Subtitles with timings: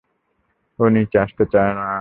[0.79, 1.87] ও নিচে আসতে চায় না।